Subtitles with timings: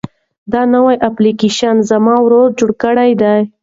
[0.51, 3.37] دا نوی اپلیکیشن زما ورور جوړ کړی دی.